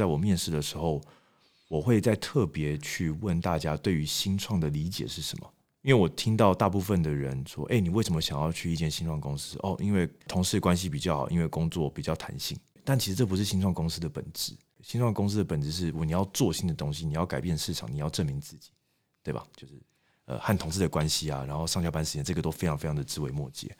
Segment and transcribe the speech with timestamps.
[0.00, 0.98] 在我面试的时候，
[1.68, 5.52] 我会再特别去问大家对于新创的理解是什么。
[5.82, 12.56] 因为我听到大部分的人说：“哎，你为什么想要去一间新创公司？”哦，因为同事关系比较好，因为工作比较弹性。
[12.82, 14.56] 但其实这不是新创公司的本质。
[14.82, 18.70] 新创公司的本质是，你要做新的东西，你要改变市场，你要证明自己，
[19.22, 19.46] 对吧？
[19.54, 19.74] 就是
[20.24, 23.70] 呃，和同事的关系啊，然后上下班时间，这个都非常非常的枝微末节。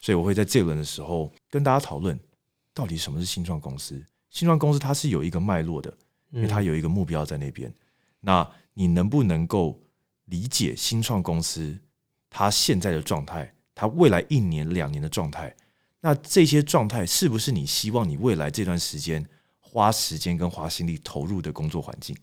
[0.00, 2.18] 所以我会在这轮的时候跟大家讨论，
[2.74, 4.04] 到底什么是新创公司？
[4.30, 5.92] 新创公司它是有一个脉络的，
[6.30, 7.72] 因为它有一个目标在那边。
[8.20, 9.80] 那你能不能够？
[10.28, 11.78] 理解新创公司
[12.28, 15.56] 它现在的状态，它未来一年两年的状态，
[16.02, 19.26] 那这些状态是不是你希望你未来这段时间
[19.58, 22.14] 花时间跟花心力投入的工作环境？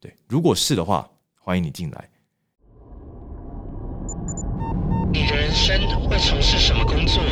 [0.00, 2.10] 对，如果是的话，欢迎你进来。
[5.12, 7.22] 你的人生会从事什么工作？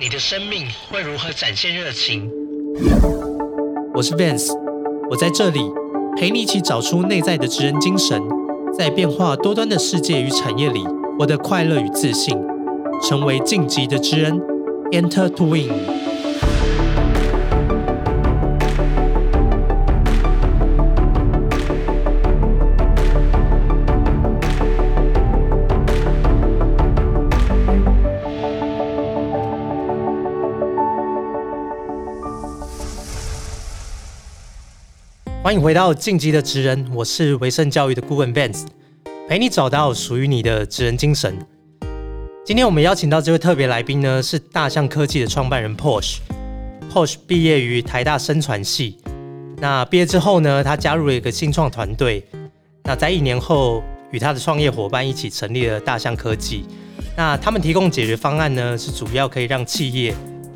[0.00, 2.30] 你的生命会如何展现热情？
[3.92, 4.50] 我是 Vance，
[5.10, 5.60] 我在这里
[6.16, 8.18] 陪你一起找出内在的知恩精神，
[8.72, 10.82] 在变化多端的世界与产业里，
[11.18, 12.34] 获得快乐与自信，
[13.02, 14.40] 成为晋级的知恩
[14.90, 15.68] ，Enter to Win。
[35.50, 38.66] 欢迎回到晋级的职人，我是维盛教育的顾问 Vance，
[39.28, 41.36] 陪你找到属于你的职人精神。
[42.46, 46.18] 今天我们邀请到这位特别来宾呢，是大象科技的创办人 Porsche。
[46.88, 48.98] Porsche 毕业于台大生传系，
[49.56, 52.24] 那毕业之后呢，他加入了一个新创团队。
[52.84, 56.64] 那在一年后，与他的创业伙伴一起成立了大象科技。
[57.16, 60.14] 那他们提供解决方案呢，是主要可以让企业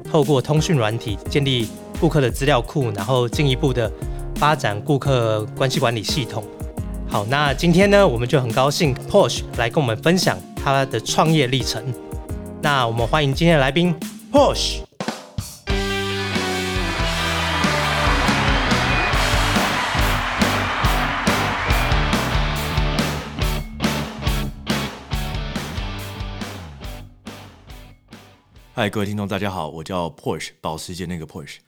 [0.09, 1.67] 透过通讯软体建立
[1.99, 3.91] 顾客的资料库，然后进一步的。
[4.37, 6.45] 发展顾客关系管理系统。
[7.09, 11.85] 好，那今天呢，我们就很高兴 Porsche 来跟我们分享他的创业历程。
[12.61, 13.95] 那我们欢迎今天的来宾
[14.33, 14.81] Porsche。
[28.77, 31.59] 嗨，各位听众，大家好，我叫 Porsche，保时捷那个 Porsche。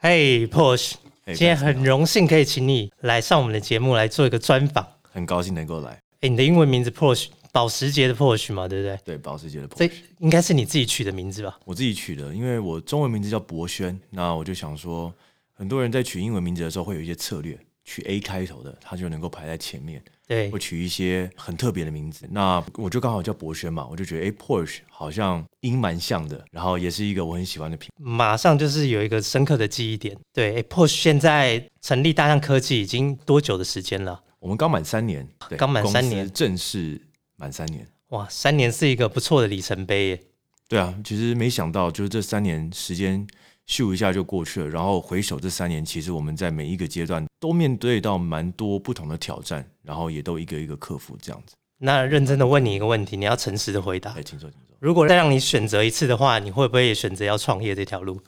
[0.00, 0.94] 嘿，Porsche。
[1.26, 6.00] 今天很荣幸可以请你来上我们的节目来做一个专访，很高兴能够来。
[6.20, 8.96] 哎，你的英文名字 Porsche，保时捷的 Porsche 嘛，对不对？
[9.04, 11.58] 对，保时捷的 Porsche，这应该是你自己取的名字吧？
[11.64, 15.12] 我自己取的，因为我中文名字叫博轩，那我就想说，
[15.52, 20.00] 很多人在取英文名字的时候会有一些策略，取 A 开头的，它就能够排在前面。
[20.28, 22.28] 对，会取一些很特别的名字。
[22.30, 27.90] 那我就刚好叫博轩嘛，我就觉得哎，Porsche 好像音蛮像的，然后也是一个我很喜欢的品。
[27.96, 30.14] 马上就是有一个深刻的记忆点。
[30.34, 34.22] 对，Porsche 现在成立大象科技已经多久的时间了？
[34.38, 37.00] 我们刚满三年，刚满三年，正式
[37.36, 37.88] 满三年。
[38.08, 40.20] 哇，三年是一个不错的里程碑耶。
[40.68, 43.26] 对啊，其实没想到，就是这三年时间。
[43.68, 51.54] 咻一下就过去了，然后回首这三年，其实我们在每一个阶段都面对到蛮多不同的挑战，然后也都一个一个克服这样子。
[51.76, 54.12] 那认真的问你一个问题，你要诚实的回答。
[54.12, 54.76] 哎，请说，请说。
[54.80, 58.18] 如果再让你选择一次的话，你会不会也选择要创业这条路？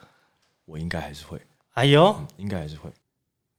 [0.66, 1.40] 我应该还是会。
[1.72, 2.90] 哎呦，应该还是会。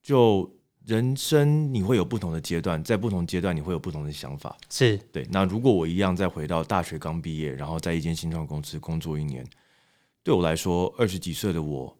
[0.03, 0.49] 就
[0.85, 4.55] 人生你会有不同的阶段，在不同阶段你会有不同的想法。
[4.69, 5.27] 是对。
[5.31, 9.43] 那如果我一样再回到大学刚毕业，然后在一间新创公司工作一年。
[10.23, 11.97] 对我来说，二十几岁的我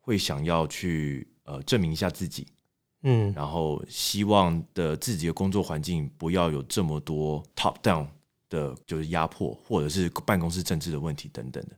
[0.00, 2.46] 会想要去呃证明一下自己，
[3.02, 8.06] 嗯，然后希望的自己的工作环境不要有这么多 top down
[8.48, 11.76] 的，就是压迫或者是办公室政治的问题等等的，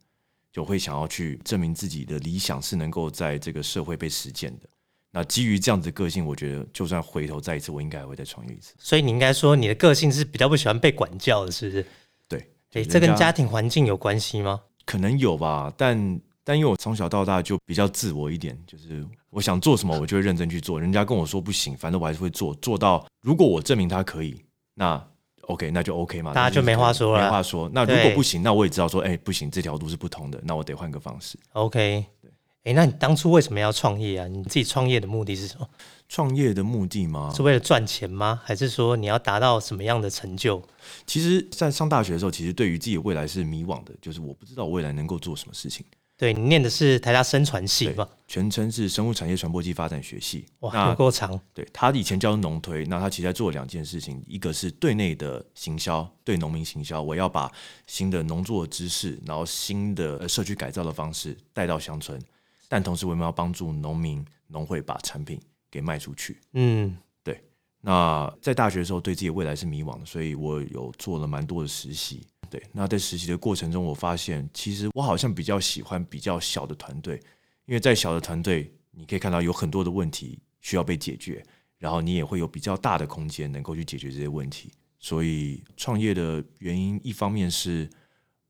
[0.51, 4.69] 就会想要去证明自己的理想是能够在这个社会被实践的。
[5.15, 8.75] 那基于这样子的个性，我觉得就算回头再一次，我应该还会再创业一次。
[8.79, 11.87] 所以你应该说，你的个性是比较不喜欢被管教的，是不是？
[12.27, 14.63] 对，对，这跟家庭环境有关系吗？
[14.85, 20.81] 可能有吧，但但因为我从小到大就比较自我一点，就是我想做什么，我就会认真去做。
[20.81, 22.55] 人家跟我说不行，反正我还是会做。
[22.57, 24.43] 做到如果我证明他可以，
[24.75, 25.03] 那
[25.43, 27.25] OK，那就 OK 嘛，大家就没话说了。
[27.25, 27.71] 没话说。
[27.73, 31.39] 那如果不行，那我也知道说，哎，不行，这条路是不同的，那我得换个方式。
[31.53, 32.31] OK，对。
[32.65, 34.29] 哎，那你当初为什么要创业啊？
[34.29, 35.69] 你自己创业的目的是什么？
[36.13, 37.33] 创业的目的吗？
[37.35, 38.39] 是为了赚钱吗？
[38.45, 40.63] 还是说你要达到什么样的成就？
[41.07, 45.87] 其实，在上大学的时候，其实对于自己的未来是迷惘的，就是我不知道未来能够做什么事情。
[46.19, 48.07] 对你念的是台大生传系对嘛？
[48.29, 50.45] 全称是生物产业传播暨发展学系。
[50.61, 51.41] 哇，那有够长。
[51.55, 57.51] 对他以前叫农推，那他其实在做两件事情，一个是对内的行销，对农民行销，我要把
[57.87, 62.21] 新的农作知识，然后新的呃社区改造的方式带到乡村，
[62.69, 65.41] 但同时我们要帮助农民农会把产品
[65.73, 66.39] 给卖出去。
[66.53, 67.43] 嗯，对
[67.81, 72.25] 那在大学的时候，对自己的未来是迷惘的，所以我有做了蛮多的实习。
[72.49, 77.17] 对，那在实习的过程中，我发现其实我好像比较喜欢比较小的团队，
[77.65, 81.43] 因为在小的团队，你可以看到有很多的问题需要被解决，
[81.79, 84.71] 然后你也会有比较大的空间能够去解决这些问题。
[84.99, 87.89] 所以创业的原因，一方面是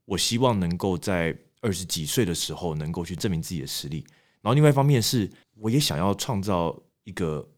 [0.05, 4.05] 我希望能够在二十几岁的时候能够去证明自己的实力，
[4.41, 7.49] 然后另外一方面是我也想要创造一个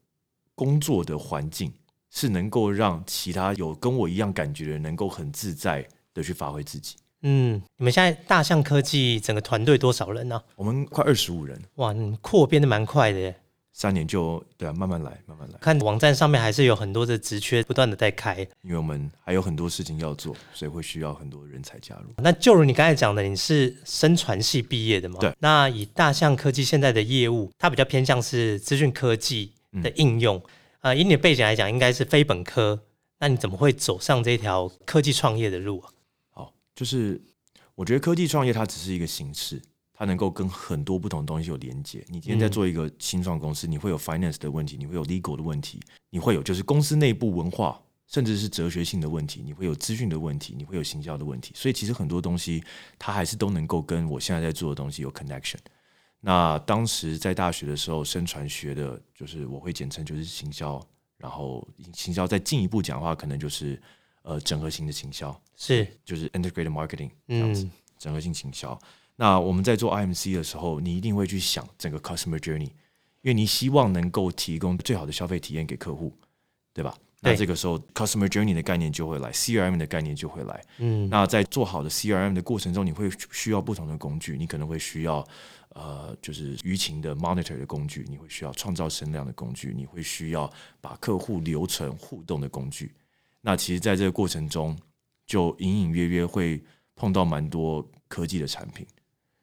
[0.53, 1.71] 工作的环境，
[2.09, 6.95] 是能够让其他有跟我一样感觉的人能够很自在的去发挥自己。
[7.21, 13.35] 嗯，你们现在大象科技整个团队多少人呢、我们快二十五人，哇，你们扩编的蛮快的耶！
[13.77, 18.37] 三年就对啊，慢慢来，慢慢来，看网站上面还是有很多的职缺不断的在开。
[18.61, 22.13] 因为我们还有很多事情要做，所以会需要很多人才加入。
[22.19, 25.19] 那就如你刚才讲的，你是生传系毕业的嘛？
[25.19, 25.35] 对。
[25.39, 29.51] 那以大象科技现在的业务，它比较偏向是资讯科技
[29.83, 30.41] 的应用。
[30.79, 32.81] 呃，以你的背景来讲，应该是非本科。
[33.19, 35.91] 那你怎么会走上这条科技创业的路啊？
[36.29, 37.21] 好，就是
[37.75, 39.61] 我觉得科技创业它只是一个形式，
[39.95, 42.03] 它能够跟很多不同的东西有连接。
[42.09, 51.53] 你今天在做一个新创公司，你会有 finance 的问题，你会有 legal 的问题，你会有就是公司内部文化，甚至是哲学性的问题，你会有资讯的问题，你会有行销的问题。
[51.55, 52.61] 所以其实很多东西
[52.99, 55.57] 它还是都能够跟我现在在做的东西有 connection。
[56.19, 60.83] 那当时在大学的时候，生传学的就是我会简称就是行销，
[61.17, 63.81] 然后行销再进一步讲的话，可能就是
[64.23, 65.39] 呃整合型的行销。
[65.55, 68.77] 是，就是 integrated marketing 这样子，嗯，整合性行销。
[69.17, 72.69] 那我们在做 IMC 的时候，你一定会去想整个 customer journey，
[73.21, 76.13] 因为你希望能够提供最好的消费体验给客户，
[76.73, 76.95] 对吧？
[77.21, 80.63] 那这个时候 customer journey 的概念就会来，CRM 的概念就会来。
[80.77, 85.25] 嗯，那在做好的 CRM 的过程中，你会需要不同的工具，你可能会需要
[85.69, 92.93] 呃，就是舆情的 monitor 的工具，你会需要创造声量的工具，你会需要把客户流程互动的工具。
[93.41, 94.77] 那其实，在这个过程中，
[95.25, 96.61] 就隐隐约约会
[96.95, 98.85] 碰到蛮多科技的产品。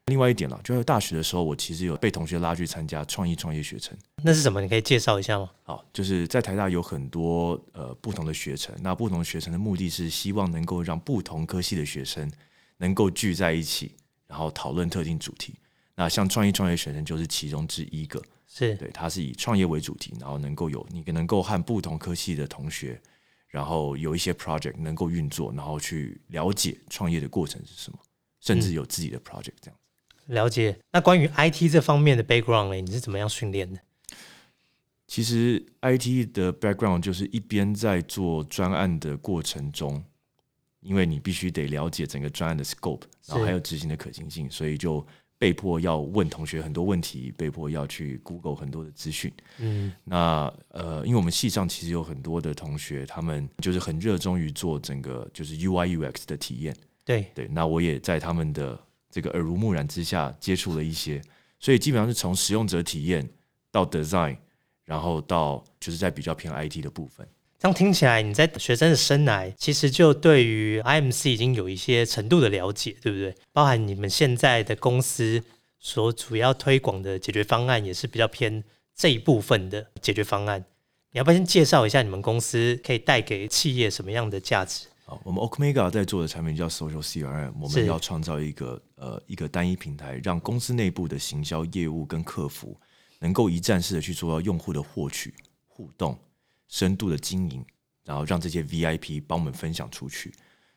[0.07, 3.97] 另外一点啦，就在大学的时候，我其实有被同学拉去参加创意创业学程。
[4.21, 4.61] 那是什么？
[4.61, 5.49] 你可以介绍一下吗？
[5.63, 12.29] 好，就是在台大有很多呃不同的学程，那不同学程的目的是希望能够让不同科系的学生
[12.77, 13.95] 能够聚在一起，
[14.27, 15.55] 然后讨论特定主题。
[15.95, 23.01] 那像创意创业学程就是其中之一个，是，对，它是以创业为主题，然后能够有你能够和不同科系的同学，
[23.47, 27.99] 然后有一些 project 能够运作，然后去了解创业的过程是什么，
[28.41, 29.79] 甚至有自己的 project 这样。
[30.27, 30.77] 了解。
[30.91, 32.81] 那关于 IT 这方面的 background 呢？
[32.81, 33.79] 你是怎么样训练的？
[35.05, 40.03] 其实 IT 的 background 就是一边在做专案的过程中，
[40.79, 45.05] 因为你必须得了解整个专案的 scope，然后还有执行的可行性，所以就
[45.37, 49.31] 被迫要问同学很多问题，被迫要去 Google 很多的资讯。
[49.59, 56.75] 嗯，那呃，因为我们系上其实有很多的同学，他们就是很热衷于做整个就是 UI UX 的体验。
[57.05, 58.81] 对，对，那我也在他们的
[59.13, 61.21] 这个耳濡目染之下接触了一些，
[61.59, 63.29] 所以基本上是从使用者体验
[63.71, 64.35] 到 design，
[64.85, 67.27] 然后到就是在比较偏 IT 的部分。
[67.59, 73.35] 这样听起来，你在学生的生来其实就对于 IMC 已经有一些程度的了解，对不对？
[73.51, 75.43] 包含你们现在的公司
[75.79, 78.63] 所主要推广的解决方案，也是比较偏
[78.95, 80.65] 这一部分的解决方案。
[81.11, 84.87] 你要不要先介绍一下你们公司可以带给企业什么样的价值？
[85.05, 92.79] 好，我们 Okmega 在做的产品叫 Social CRM，我们要创造一个呃一个单一平台，让公司内部的行销业务跟客服
[93.19, 95.33] 能够一站式的去做到用户的获取、
[95.67, 96.17] 互动、
[96.69, 97.65] 深度的经营，
[98.05, 100.33] 然后让这些 VIP 帮我们分享出去。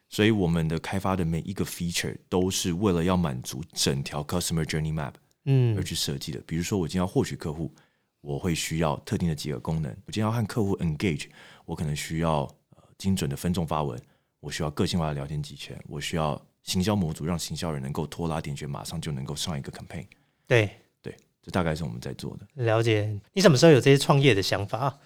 [0.09, 5.13] 所以我们的开发的每一个 feature 都是为了要满足整条 customer journey map
[5.45, 6.41] 嗯而，去设计的。
[6.47, 7.73] 比如说，我今天要获取客户，
[8.21, 11.27] 我会需要特定的几个功能；我今天要和客户 engage，
[11.65, 12.41] 我可能需要
[12.71, 14.01] 呃精准的分众发文，
[14.47, 20.07] 我需要个性化的聊天集权，我需要行销模组，让行销人能够拖拉点选，马上就能够上一个 campaign。
[20.47, 20.71] 对，
[21.03, 21.13] 对，
[21.43, 23.13] 这大概是我们在做的了解。
[23.33, 24.99] 你什么时候有这些创业的想法啊？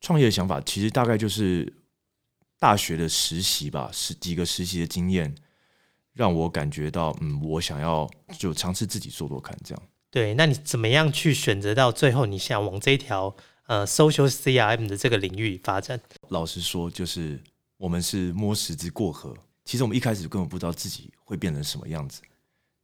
[0.00, 0.60] 创业的想法。
[0.60, 1.72] 其实大概就是
[2.60, 5.34] 大学的实习吧，十几个实习的经验，
[6.12, 8.08] 让我感觉到，嗯，我想要
[8.38, 9.82] 就尝试自己做做看，这样。
[10.12, 13.34] 对，那你怎么样去选择到最后你想往这一条
[13.66, 16.00] 呃 social CRM 的这个领域发展？
[16.28, 17.42] 老实说，就是
[17.80, 19.34] 我们是摸石子过河。
[19.64, 22.20] 其实我们一开始根本不知道自己会变成什么样子。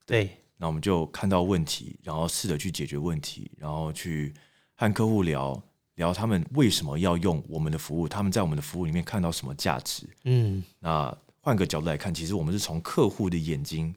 [0.06, 4.32] 对，那我们就看到问题，然后试着去解决问题，然后去
[4.74, 5.62] 和客户聊
[5.96, 10.08] 聊他们为什么要用我们的服务，他们在我们的服务里面看到什么价值。
[10.24, 13.94] 嗯，那换个角度来看，其实我们是从客户的眼睛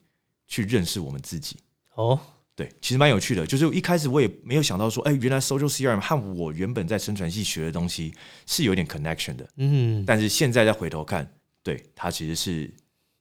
[0.48, 1.56] 去认识我们自己。
[1.96, 2.20] 哦，
[2.60, 3.48] 对，其实蛮有趣的。
[3.48, 8.14] 就是一开始我也没有想到说，哎，原来 social CRM 和我原本在生传系学的东西
[8.46, 9.48] 是有点 connection 的。
[9.56, 12.70] 嗯，但是现在再回头看，对它其实是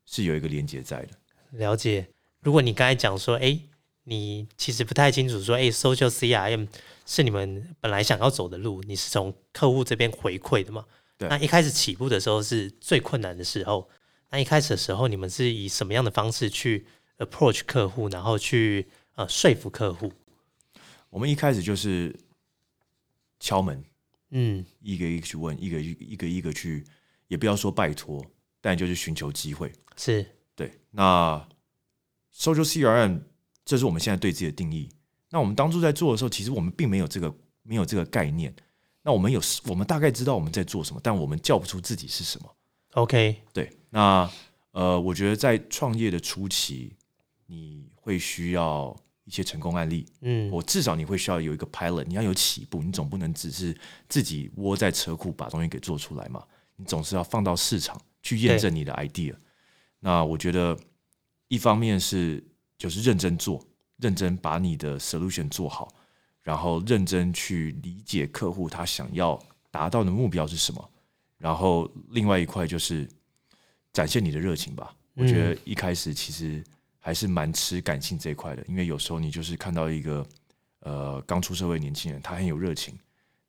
[0.07, 1.11] 是有一个连接在的。
[1.53, 2.09] 了解。
[2.41, 3.57] 如果你刚才讲说，哎，
[4.03, 6.67] 你其实不太清楚说，哎，social CRM
[7.07, 10.85] 是你们本来想要走的路，你是从客户这边回馈的嘛？
[11.17, 13.89] 对那一开始起步的时候是最困难的时候，
[14.31, 16.85] 那一开始的时候，你们是以什么样的方式去
[17.19, 18.89] approach 客户，然后去
[19.19, 20.13] 呃说服客户？
[21.11, 22.17] 我们一开始就是
[23.41, 23.85] 敲门，
[24.31, 26.85] 嗯一个一个去问，一个一个一个去，
[27.27, 28.25] 也不要说拜托，
[28.61, 29.73] 但就是寻求机会。
[29.97, 31.45] 是对，那
[32.33, 33.21] social CRM
[33.65, 34.89] 这是我们现在对自己的定义。
[35.31, 37.35] 那我们当初在做的时候，其实我们并没有这个
[37.65, 38.55] 没有这个概念。
[39.03, 42.57] 那我们有我们大概知道我们在做什么，但我们叫不出自己是什么。
[42.93, 44.31] OK，对，那
[44.71, 46.95] 呃，我觉得在创业的初期，
[47.47, 48.97] 你会需要
[49.29, 53.77] 一些成功案例，嗯我至少你会需要有一个 pilot，你要有起步，你总不能只是
[54.09, 56.43] 自己窝在车库把东西给做出来嘛，
[56.77, 59.35] 你总是要放到市场去验证你的 idea。
[60.01, 60.75] 那我觉得
[61.49, 62.43] 一方面是
[62.79, 63.63] 就是认真做，
[63.99, 65.93] 认真把你的 solution 做好，
[66.43, 69.39] 然后认真去理解客户他想要
[69.71, 70.91] 达到的目标是什么，
[71.37, 73.07] 然后另外一块就是
[73.93, 74.97] 展现你的热情吧。
[75.15, 76.65] 我觉得一开始其实
[77.09, 80.27] 还是蛮吃感性这一块的，因为有时候你就是看到一个
[80.81, 82.95] 呃刚出社会的年轻人，他很有热情，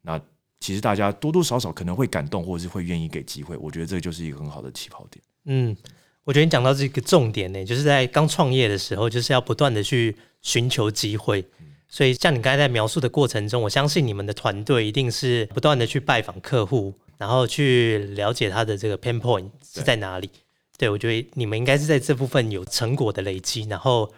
[0.02, 0.18] 那
[0.62, 3.58] 其实大家多多少少可能会感动，或者是会愿意给机会。
[3.58, 5.22] 我觉得这就是一个很好的起跑点。
[5.44, 5.76] 嗯，
[6.24, 11.44] 我觉得你讲到这个重点呢，就是在刚创业的时候，就是要不断的去寻求机会。
[11.90, 20.30] 所以像你刚才在描述的过程中，我相信你们的团队一定是不断的去拜访客户，然后去了解他的这个 pain point 是在哪里。
[20.80, 24.14] 对我觉得你们应该是在这部分有成果的累积，然后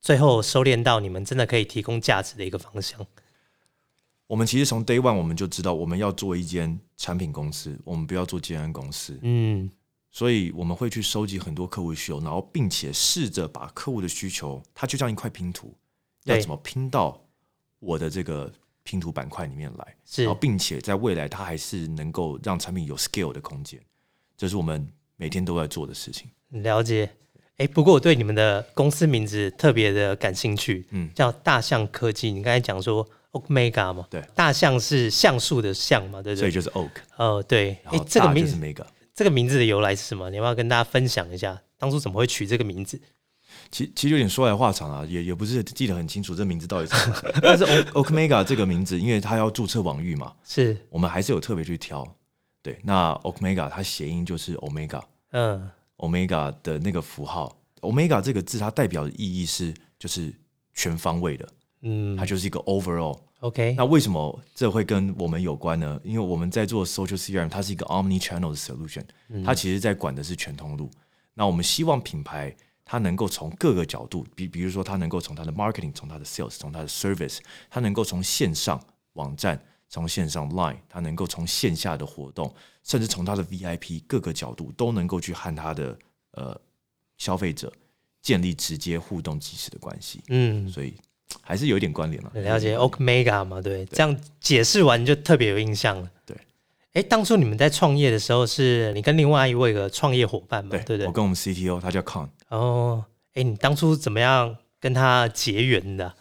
[0.00, 3.06] 最后收敛到你们真的可以提供价值的一个方向。
[4.26, 9.18] 我们其实从 day one 我们就知道我们要做一间产品公司，我们不要做建安公司。
[9.20, 9.70] 嗯
[10.10, 15.76] 所以我们会去收集很多客户需求，然后并且试着把客户的需求，它就像一块拼图，
[16.24, 17.22] 要怎么拼到
[17.78, 18.50] 我的这个
[18.82, 23.78] 拼图板块里面来，是然后并且在未来它还是能够让产品有 scale 的空间，
[24.38, 26.30] 这是我们每天都在做的事情。
[26.50, 27.10] 了解。
[27.58, 32.30] 哎，不过我对你们的公司名字特别的感兴趣，嗯叫大象科技。
[32.30, 36.40] 你刚才讲说 Omega 嘛，对大象是橡树的橡嘛，对不对？
[36.40, 37.78] 所以就是 Oak，哦，对。
[37.84, 38.86] 哎这个名大就是 Mega。
[39.14, 40.28] 这个名字的由来是什么？
[40.28, 41.58] 你要不要跟大家分享一下？
[41.78, 43.00] 当初怎么会取这个名字？
[43.70, 47.16] 其其实有点说来话长啊，也也不是记得很清楚这名字到底是什么。
[47.40, 52.06] 但是 Omega 这个名字，因为它要注册网域嘛，是，我们还是有特别去挑。
[52.66, 55.00] 对，那 Omega 它谐音就是 Omega。
[55.30, 60.34] 嗯 omega 的那个符号，omega 这个字它代表的意义是就是
[60.74, 61.48] 全方位的，
[61.82, 63.16] 嗯它就是一个 overall。
[63.38, 66.00] ，OK，那为什么这会跟我们有关呢？
[66.02, 69.04] 因为我们在做 social CRM，它是一个 omni channel 的 solution，
[69.44, 70.90] 它其实在管的是全通路。
[71.34, 72.52] 那我们希望品牌
[72.84, 77.38] 它能够从各个角度，比比如说它能够从它的 marketing，从它的 sales，从它的 service，
[77.70, 78.82] 它能够从线上
[79.14, 82.52] 网站，从线上 line，他能够从线下的活动，
[82.82, 85.98] 甚至从他的 VIP 各个角度都能够去和他的
[86.32, 86.60] 呃
[87.18, 87.72] 消费者
[88.20, 90.20] 建立直接互动、及时的关系。
[90.28, 90.94] 嗯，所以
[91.40, 92.30] 还是有一点关联了。
[92.34, 96.10] 了解 Omega 嘛，对，这样解释完就特别有印象了。
[96.24, 96.36] 对，
[96.94, 101.12] 哎，当初你们在创业的时候，是你跟另外一位的创业伙伴嘛，对对我？
[101.12, 106.14] 跟我们 CTO 他叫 Con，哦，哎，你当初怎么样跟他结缘的啊？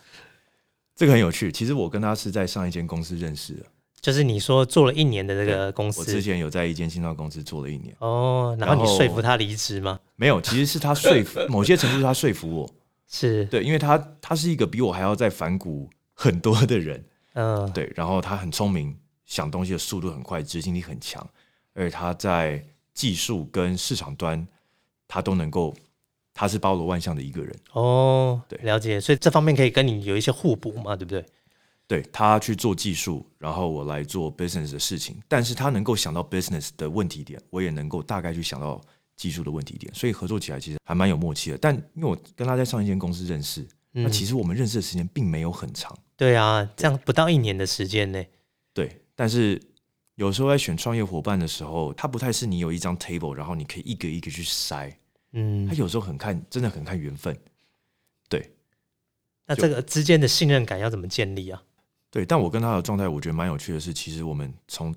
[0.96, 1.52] 这个很有趣。
[1.52, 3.66] 其实我跟他是在上一间公司认识的。
[4.02, 10.00] 就是你说做了一年的这个公司我之，前有在一间新创公司做了一年，哦，然后你说服他离职吗？
[10.16, 12.70] 没有，其实是他说服，某些程度是他说服我。
[13.10, 21.28] 是，对，因为他他是一个比我还要再反骨很多的人，嗯，对，然后他很聪明，想东西的速度很快，执行力很强，
[21.74, 24.48] 而且他在技术跟市场端，
[25.08, 25.74] 他都能够，
[26.36, 27.56] 他是包罗万象的一个人。
[27.72, 31.26] 哦，对了解，所以这方面可以跟你有一些互补嘛，对不对？
[31.88, 38.82] 对他去做技术，然后我来做 business 的事情，但是他能够想到 business 的问题点，我也能够大概去想到
[39.16, 41.58] 技术的问题点，所以合作起来其实还蛮有默契的。
[41.58, 48.24] 但因为我跟他在上一间公司认识，那嗯，其实我们认识的时间并没有很长，对啊，这样不到一年的时间呢。
[48.74, 49.02] 对。
[49.16, 49.62] 但是
[50.16, 54.92] 有时候在选创业伙伴的时候，他不太是你有一张 table，然后你可以一个一个去筛，
[55.36, 57.38] 嗯他，有时候很看，真的很看缘分。
[58.28, 58.52] 对，
[59.46, 61.62] 那这个之间的信任感要怎么建立啊？
[62.10, 64.96] 对，但我跟他的状态，我觉得蛮有趣的是，其实我们从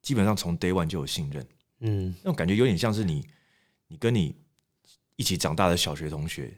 [0.00, 1.44] 基本上从 day one 就有信任，
[1.80, 3.26] 嗯，那种感觉有点像是你
[3.88, 4.34] 你跟你
[5.16, 6.50] 一起长大的小学同学，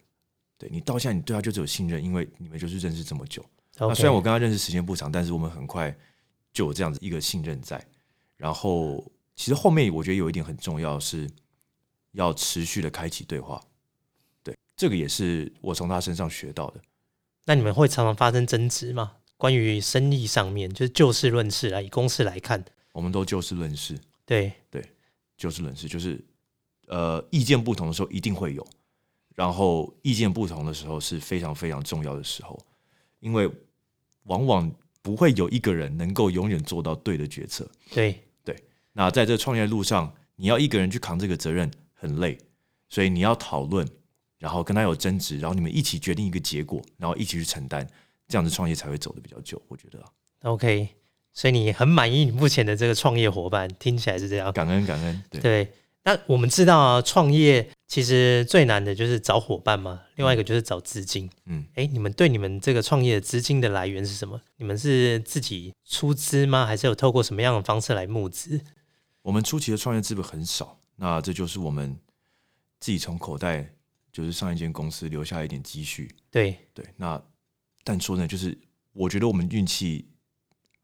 [0.58, 3.44] 对你到现在你对他就只有信任，因为你们就是认识这么久。
[3.78, 5.96] 那虽然我跟他认识时间不长，但是我们很快
[6.52, 7.82] 就有这样子一个信任在。
[8.36, 9.02] 然后
[9.34, 11.26] 其实后面我觉得有一点很重要是
[12.12, 13.62] 要持续的开启对话，
[14.42, 16.80] 对，这个也是我从他身上学到的。
[17.44, 19.14] 那你们会常常发生争执吗？
[19.36, 24.84] 关于生意上面，就是就事论事来，以公事来看，我们都就事论事，对对，
[25.36, 26.24] 就事论事，就是
[26.86, 28.64] 呃意见不同的时候一定会有，
[29.34, 32.56] 然后意见不同的时候是非常非常重要的时候，
[33.18, 33.50] 因为
[34.24, 34.70] 往往
[35.02, 37.68] 不会有一个人能够永远做到对的决策。
[37.90, 38.56] 对对，
[38.92, 41.68] 那在这创业路上，你要一个人去扛这个责任
[42.02, 42.36] 很累，
[42.88, 43.88] 所以你要讨论，
[44.38, 47.86] 然后跟他有争执，然后你们一起决定一个结果，然后一起去承担，
[48.26, 49.62] 这样子创业才会走得比较久。
[49.68, 50.06] 我觉得啊
[50.42, 50.88] OK，
[51.32, 54.52] 所以你很满意你目前的这个创业伙伴，听起来是这样。
[54.52, 61.30] 感恩感恩，对，对，那我们知道啊，创业其实最难的就是找伙伴嘛，另外一个就是找资金。
[61.46, 64.40] 嗯，哎，你们对你们这个创业资金的来源是什么？
[64.56, 66.66] 你们是自己出资吗？
[66.66, 68.60] 还是有透过什么样的方式来募资？
[69.22, 71.98] 我们初期的创业资本很少，那这就是我们
[72.78, 73.68] 自己从口袋，
[74.12, 76.08] 就是上一间公司留下一点积蓄。
[76.30, 77.20] 对，对，那
[77.82, 78.56] 但说呢，就是
[78.92, 80.08] 我觉得我们运气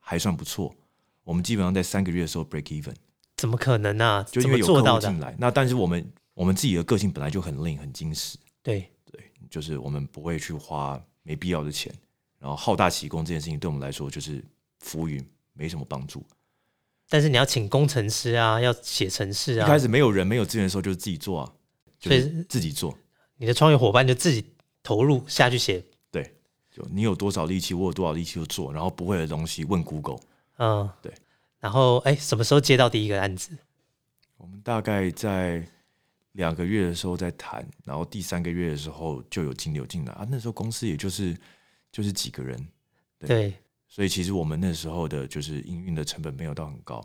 [0.00, 0.74] 还算不错，
[1.22, 2.92] 我们基本上在三个月的时候 break even，
[3.36, 4.24] 怎么可能啊？
[4.24, 4.82] 就因为有客？
[4.82, 5.36] 户进来。
[5.38, 8.90] 那但是我们我们自己的个性本来就很吝很矜持，对，
[9.48, 11.94] 就是我们不会去花没必要的钱，
[12.40, 14.44] 然后好大喜功这件事情对我们来说就是
[14.80, 16.26] 浮云，没什么帮助。
[17.08, 21.52] 但是你要请工程师啊，要写程式啊一开，始没有人没有资源的时候，就是自己做啊，
[21.98, 22.96] 就是自己做。
[23.36, 24.44] 你的创业伙伴就自己
[24.82, 25.82] 投入下去写。
[26.10, 26.34] 对，
[26.70, 30.20] 就你有多少力气，我有多少力气就做，然后不会的东西问 Google。
[30.58, 31.12] 嗯，对。
[31.60, 33.50] 然后哎，什么时候接到第一个案子？
[34.36, 35.66] 我们大概在
[36.32, 40.26] 两个月的时候在谈，然后第三个月的时候就有金流进来啊。
[40.30, 41.36] 那时候公司也就是
[41.90, 42.68] 就是几个人，
[43.18, 43.54] 对对，
[43.88, 47.04] 所以其实我们那时候的就是营运的成本没有到很高。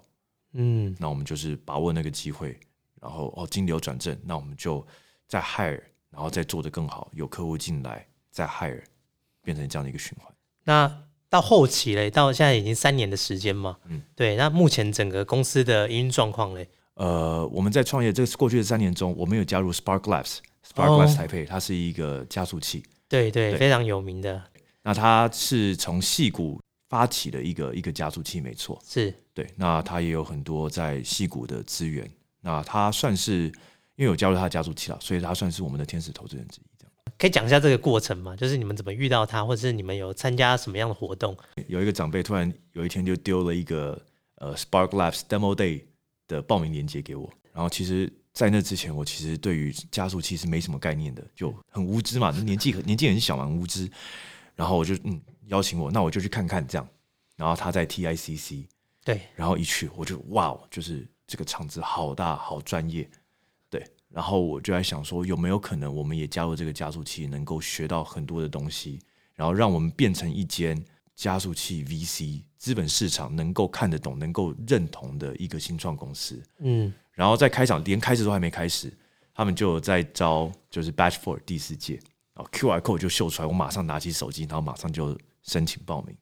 [0.53, 2.59] 嗯，那我们就是把握那个机会，
[3.01, 4.85] 然后哦金流转正，那我们就
[5.27, 8.83] 再 hire，然后再做得更好，有客户进来再 hire，
[9.41, 10.31] 变成这样的一个循环。
[10.65, 14.35] 那到后期嘞，到现在已经三年的时间嘛，嗯对。
[14.35, 20.37] 那目前整个公司的营运状况嘞，呃，我们在创业这过去的三年中，我们有加入 Spark Labs。
[20.65, 24.41] Spark 哦 Labs 台北，它是一个加速器，对对，对非常有名的，
[24.81, 26.61] 那它是从戏谷
[26.93, 28.79] 发起的一个一个加速器，没错。
[28.87, 32.07] 是对，那他也有很多在戏谷的资源。
[32.39, 33.45] 那他算是
[33.95, 36.65] 因为有加入他的加速器了，所以他算是我们的天使投资人之一。
[36.77, 38.35] 这样可以讲一下这个过程吗？
[38.35, 41.35] 就是你们怎么遇到他，或者是你们有参加什么样的活动？
[41.65, 43.99] 有一个长辈突然有一天就丢了一个
[44.35, 45.81] 呃 Spark Labs Demo Day
[46.27, 53.89] 的报名链接给我，然后其实，在那之前，我其实对于加速器是没什么概念的，就很无知嘛，年纪很年纪很小嘛，很无知。
[54.55, 56.87] 然后我就嗯邀请我，那我就去看看这样。
[57.35, 58.67] 然后他在 TICC，
[59.03, 63.09] 对，然后一去我就哇哦，就是这个场子好大，好专业，
[63.69, 63.83] 对。
[64.09, 68.99] 然后我就在想说，有没有可能我们也加入这个加速器，能够学到很多的东西，
[69.33, 70.79] 然后让我们变成一间
[71.15, 76.39] 加速器 VC 资本市场能够看得懂、能够认同的一个新创公司。
[76.59, 78.95] 嗯，然后在开场连开始都还没开始，
[79.33, 81.95] 他们就有在招，就是 Batch Four 第四届，
[82.35, 86.15] 然后 QR code 就秀出来，我马上拿起手机，然后马上就申请报名。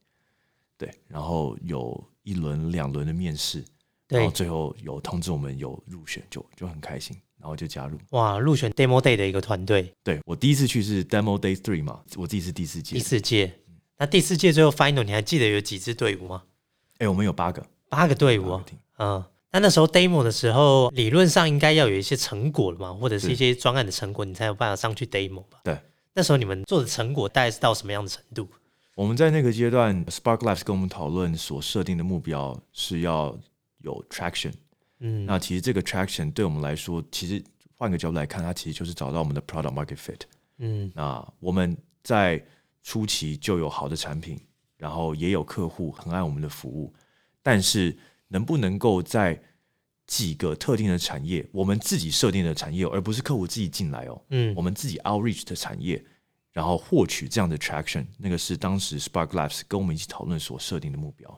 [0.77, 3.63] 对，然后有一轮、两轮的面试，
[4.07, 7.99] 然后，最后有通知我们有入选，就就很开心，然后就加入。
[8.09, 13.53] 哇，入选 Demo Day 的一个团队，对我第一次去是 Demo Day Three 嘛，我自己是第四届第，四届。
[13.97, 16.43] 那第四届最后 Final，你还记得有几支队伍吗？
[16.97, 18.59] 哎，我们有八个八个队伍。
[18.97, 25.59] 嗯，那那时候 demo 的时候，理论上应该要有一些成果了嘛，或者是一些专案的成果，你才有办法上去 demo 吧？
[25.63, 25.79] 对。
[26.13, 28.47] 那时候你们做的成果大概是到什么样的程度？
[28.95, 33.37] 我们在那个阶段，Spark Labs 跟我们讨论所设定的目标是要
[33.79, 34.53] 有 traction。
[34.99, 37.43] 嗯，那其实这个 traction 对我们来说，其实
[37.75, 40.19] 换个角度来看，它其实就是找到我们的 product market fit。
[40.57, 42.43] 嗯，那我们在
[42.83, 44.39] 初期就有好的产品，
[44.77, 46.93] 然后也有客户很爱我们的服务，
[47.41, 49.41] 但是能不能够在
[50.05, 56.03] 几个特定的产业，我们自己设定的产业，而不是客户自己进来哦，嗯我们自己 outreach 的产业，
[56.51, 61.37] 然后获取这样的 traction，那个是当时 Spark Labs 跟我们一起讨论所设定的目标。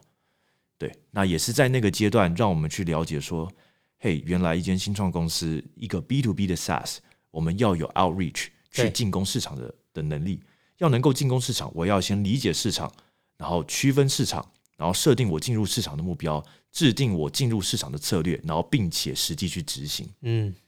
[0.76, 3.50] 对，那也是在那个阶段，让我们去了解说，
[3.98, 6.98] 嘿，原来一间新创公司，一个 B to B 的 SaaS，
[7.30, 10.40] 我们要有 outreach 去进攻市场的的能力，
[10.78, 12.92] 要能够进攻市场，我要先理解市场，
[13.36, 14.44] 然后区分市场，
[14.76, 20.12] 然后设定我进入市场的目标，制定我进入市场的策略，然后并且实际去执行。
[20.22, 20.58] 嗯，对，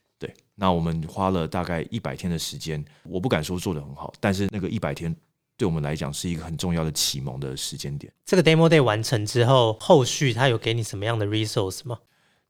[0.58, 5.14] 那我们花了大概一百天的时间，我不敢说做得很好，但是那个一百天
[5.56, 8.12] 对我们来讲是一个很重要的启蒙的时间点。
[8.24, 11.98] 这个 demo day 完成之后，后续他有给你什么样的 resource 吗？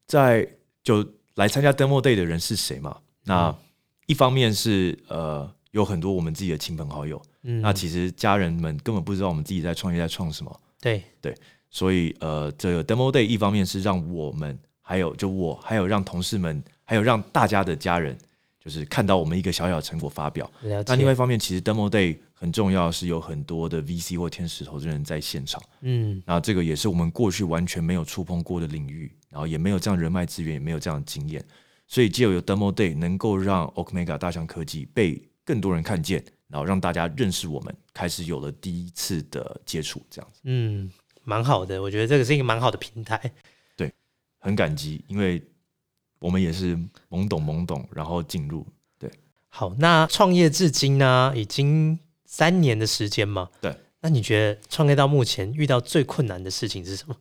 [0.06, 0.48] 在
[0.82, 2.96] 就来参加 demo day 的人是谁嘛？
[3.24, 3.52] 那
[4.06, 11.34] 一方面是呃有很多我们自己的亲朋好友，嗯，那其实家人们根本不知道我们自己在创业在创什么，对对，
[11.68, 18.16] 所以呃这个 demo day 一方面是让我们还有就我还有让同事们还有让大家的家人
[18.58, 20.50] 就是看到我们一个小小的成果发表。
[20.86, 25.62] 那另外一方面，其实 demo day 很重要，是有很多的 VC 或天使投资人在现场。
[25.82, 31.44] 嗯，那这个也是我们过去完全没有触碰过的领域，然后也没有这样人脉资源，也没有这样的经验，
[31.86, 40.90] 所以借由有 demo day 能够让 Okmega 大象科技被更多人看见，然后让大家认识我们，开始有了第一次的接触，这样子嗯，
[41.24, 43.32] 蛮好的，我觉得这个是一个蛮好的平台。
[43.76, 43.92] 对
[44.38, 45.42] 很感激，因为
[46.26, 46.76] 我们也是
[47.08, 48.66] 懵懂懵懂，然后进入。
[48.98, 49.08] 对
[49.48, 53.48] 好，那创业至今呢，已经三年的时间嘛。
[53.60, 53.76] 对。
[54.00, 57.16] 那你觉得创业到目前遇到最困难的事情是什么？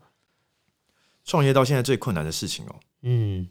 [1.24, 3.48] 创业到现在最困难的事情哦，嗯，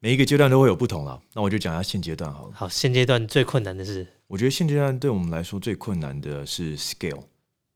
[0.00, 1.22] 每一个阶段都会有不同了。
[1.34, 2.52] 那我就讲一下现阶段好了。
[2.54, 7.22] 好，现阶段最困难的是，我觉得现阶段对我们来说最困难的是 scale，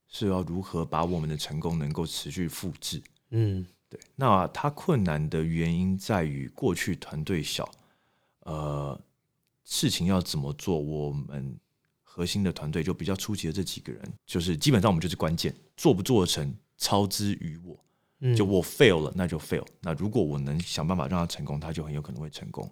[0.09, 3.01] 是要如何把我们的成功能够持续复制。
[3.31, 7.71] 嗯对，那它困难的原因在于过去团队小，
[8.41, 9.01] 呃，
[9.65, 11.57] 事情要怎么做，我们
[12.03, 17.79] 核心的团队就比较初级的这几个人，就是基本上我们就是关键，做不做成超之于我。
[18.21, 19.67] 嗯，就我 fail 了，那就 fail。
[19.83, 22.67] 那如果我能想办法让它成功，它就很有可能会成功。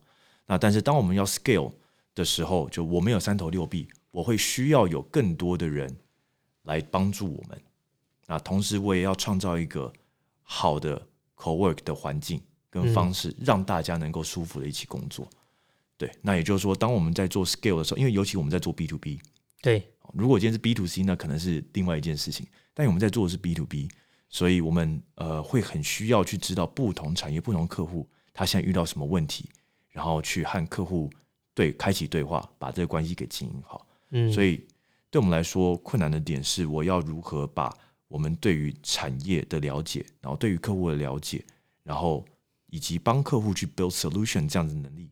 [0.46, 1.70] 那但是当我们要 scale
[2.14, 5.94] 的时候，就我没有三头六臂，我会需要有更多的人
[6.62, 7.60] 来帮助我们。
[8.26, 9.92] 那同时我也要创造一个
[10.44, 11.04] 好的
[11.36, 15.28] co-work 的环境跟方式，让大家能够舒服的一起工作。
[15.96, 19.20] 对，那也就是说，当我们在做 scale 的时候，因为尤其我们在做 B to B，
[19.62, 22.46] 对，如果今天是 B to C，那可能是另外一件事情。
[22.74, 23.88] 但我们在做的是 B to B，
[24.28, 29.48] 所以我们呃会很需要去知道不同产业、不同客户他现在遇到什么问题，
[29.90, 31.08] 然后去和客户
[31.54, 33.86] 对开启对话，把这个关系给经营好。
[34.10, 34.66] 嗯，所以
[35.08, 37.72] 对我们来说，困难的点是我要如何把
[38.08, 41.44] 我们对于产业的了解，然后对于客户的了解，
[41.82, 42.24] 然后
[42.70, 45.08] 以及帮客户去 build solution 这样子的能力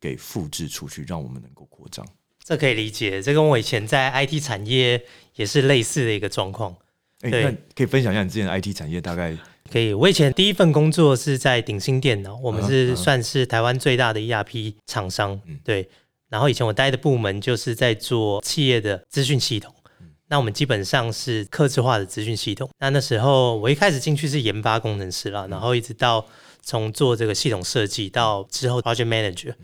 [0.00, 2.06] 给复制出去，让我们能够扩张。
[2.42, 5.02] 这可以理解，这跟我以前在 IT 产业
[5.34, 6.74] 也是类似的一个状况。
[7.20, 9.34] 哎、对那可以分享一下你之前的 IT 产业大概
[9.70, 15.88] 可以，我以前第一份工作是在鼎新电脑，我们嗯是嗯算是台湾最大的 ERP 厂商，嗯对。
[16.28, 19.83] 然后以前我待的部门就是在做企业的资讯系统，嗯
[20.28, 22.68] 那我们基本上是客制化的资讯系统。
[22.78, 26.26] 那那时候我一开始进去是研发工程师嗯啦，然后一直到
[26.62, 29.54] 从做这个系统设计到之后 project manager。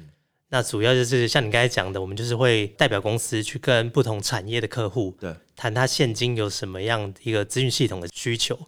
[0.49, 8.59] 那嗯主要就是像你刚才讲的，我们就是会代表公司去跟不同产业的客户对谈他现今有什么样一个资讯系统的需求。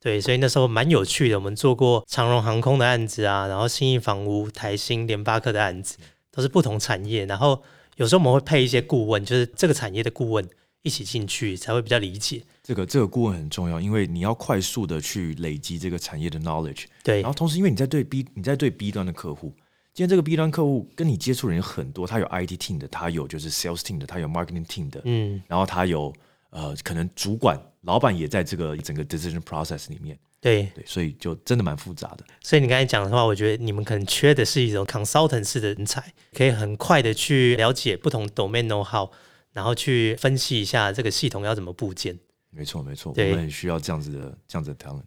[0.00, 1.36] 对，所以那时候蛮有趣的。
[1.36, 5.96] 我们做过长荣航空的案子啊，然后新义房屋、台新、联发科的案子，
[6.30, 7.26] 都是不同产业。
[7.26, 7.60] 然后
[7.96, 10.48] 有时候我们会配一些顾问，就是这个产业的顾问
[10.88, 12.42] 一起进去，才会比较理解。
[12.62, 19.52] 这个这个顾问很重要，因为你要快速的去累积这个产业的 knowledge，对然后同时因为你在对 B 你在对 B 端的客户，
[19.92, 26.12] 今天这个 B 端客户跟你接触的人有很多，他有 IT team 的，他有就是 sales team 的，他有 marketing team 的，嗯，然后他有
[26.50, 30.68] 呃可能主管、老板也在这个整个 decision process 里面，对。
[30.74, 32.24] 对，所以就真的蛮复杂的。
[32.42, 39.10] 所以你刚才讲的话，我觉得你们可能缺的是一种 consultant 式的人才，可以很快的去了解不同 domain know how，
[39.58, 42.16] 然后去分析一下这个系统要怎么部件。
[42.50, 45.02] 没错，没错，我对们很需要这样子的这样子的 talent。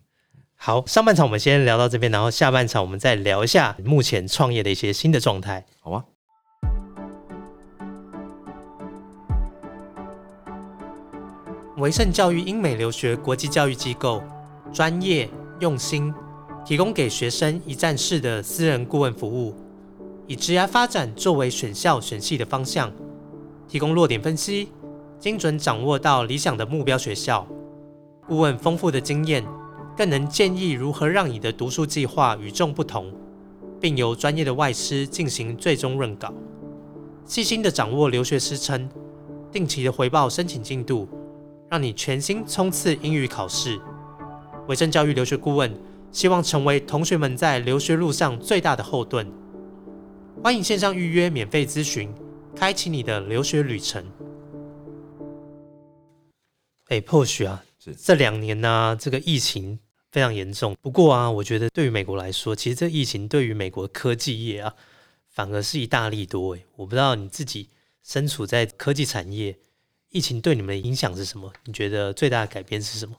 [0.56, 5.66] 好，上半场我们先聊到这边，然后下半场我们再聊一下目前创业的一些新的状态。
[5.80, 6.04] 好啊，
[11.78, 14.22] 维盛教育英美留学国际教育机构，
[14.74, 15.30] 专业
[15.62, 16.14] 用心，
[16.66, 19.56] 提供给学生一站式的私人顾问服务，
[20.28, 22.92] 以职涯发展作为选校选系的方向，
[23.72, 24.68] 提供落点分析，
[25.18, 27.48] 精准掌握到理想的目标学校。
[28.28, 29.46] 顾问丰富的经验，
[29.96, 33.10] 更能建议如何让你的读书计划与众不同，
[33.80, 36.34] 并由专业的外师进行最终润稿，
[37.24, 38.90] 细心的掌握留学师称，
[39.54, 41.08] 定期的回报申请进度。
[41.70, 43.80] 让你全心冲刺英语考试。
[44.68, 45.74] 维正教育留学顾问
[46.12, 49.26] 希望成为同学们在留学路上最大的后盾。
[50.44, 52.14] 欢迎线上预约免费咨询，
[52.56, 54.06] 开启你的留学旅程。
[56.88, 59.80] 哎，或许啊，是这两年呢、这个疫情
[60.12, 60.76] 非常严重。
[60.82, 64.76] 不过啊，我觉得对于美国来说，其实这疫情对于美国科技业啊，
[65.30, 66.56] 反而是一大利多。
[66.56, 67.70] 哎，我不知道你自己
[68.04, 69.58] 身处在科技产业，
[70.10, 71.52] 疫情对你们的影响是什么？
[71.64, 73.16] 你觉得最大的改变是什么？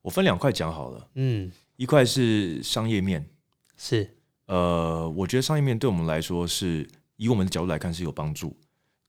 [0.00, 3.28] 我分两块讲好了，嗯，一块是商业面，
[3.76, 4.08] 是，
[4.46, 6.88] 呃，我觉得商业面对我们来说是
[7.22, 8.58] 以我们的角度来看是有帮助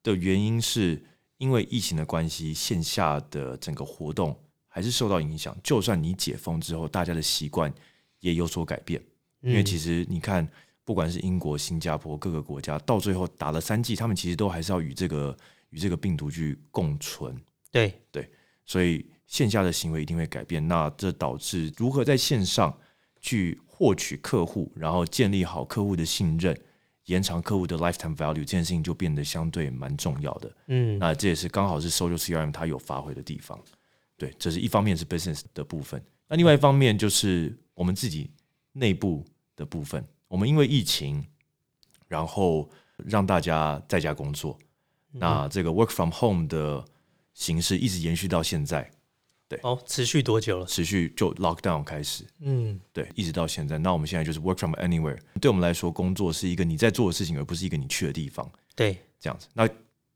[0.03, 1.03] 的原因，是
[1.37, 5.57] 因为疫情的关系，线下的整个活动还是受到影响。
[5.63, 7.73] 就算你解封之后，大家的习惯
[8.19, 9.01] 也有所改变，
[9.41, 10.47] 因为其实实你看，
[10.85, 15.35] 不管是英国、新加坡各个国家，到最后打了三剂，他们其实都还是要与这个
[15.71, 17.35] 与这个病毒去共存。
[17.71, 18.29] 对对，
[18.63, 20.67] 所以线下的行为一定会改变。
[20.67, 22.77] 那这导致如何在线上
[23.19, 26.55] 去获取客户，然后建立好客户的信任，
[27.05, 30.55] 延长客户的 lifetime value，这件事情就变得相对蛮重要的。
[30.67, 33.59] 嗯，那这也是刚好是 social CRM 它有发挥的地方。
[34.17, 38.29] 对，这是一方面是 business 的部分，那另外一方面就是我们自己
[38.71, 40.05] 内部的部分。
[40.27, 41.23] 我们因为疫情，
[42.07, 44.57] 然后让大家在家工作，
[45.11, 46.83] 那这个 work from home 的
[47.33, 48.89] 形式一直延续到现在，
[49.61, 50.65] 哦，持续多久了？
[50.65, 53.77] 持续就 lockdown 开始，嗯，对，一直到现在。
[53.77, 55.17] 那我们现在就是 work from anywhere。
[55.39, 58.49] 对我们来说，工作是一个你在做的事情，而不是一个你去的地方。
[58.75, 59.47] 对，这样子。
[59.53, 59.69] 那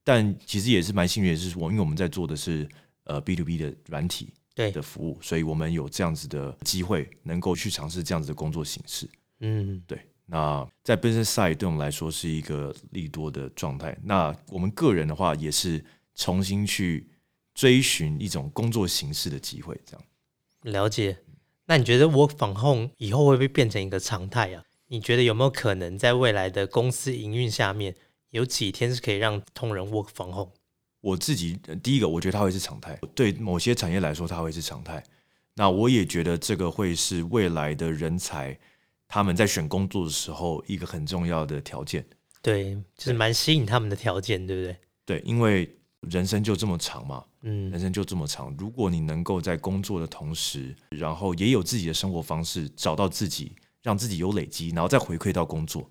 [0.03, 2.67] 但其实也是蛮幸运的，是我因为我们在做的是
[3.03, 9.07] 呃 B to B 的软体对的服务，所以我们有这样子的机会，能够去尝试这样子的工作形式。
[9.41, 13.95] 嗯，对，那在 business side 对我们来说是一个利多的状态。
[14.03, 15.83] 那我们个人的话，也是
[16.15, 17.07] 重新去
[17.57, 20.05] 追寻一种工作形式的机会，这样。
[20.61, 21.17] 了解。
[21.65, 24.63] 那你觉得 work from home 以后会不会变成一个常态啊？
[24.89, 27.95] 你觉得有没有可能在未来的公司营运下面，
[28.29, 30.51] 有几天是可以让同仁 work from home？
[31.01, 35.03] 我自己呃第一个，我觉得它会是常态，对某些产业来说，它会是常态。
[35.55, 38.55] 那我也觉得这个会是未来的人才
[39.07, 42.05] 他们在选工作的时候一个很重要的条件。
[42.43, 44.77] 对，就是蛮吸引他们的条件，对不对？
[45.03, 48.53] 对，因为人生就这么长嘛，嗯人生就这么长。
[48.57, 55.89] 如果你能够在工作的同时，然后也有自己的生活方式，找到自己，让自己有累积，然后再回馈到工作，